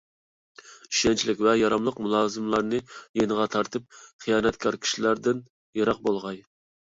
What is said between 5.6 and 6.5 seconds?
يىراق بولغاي.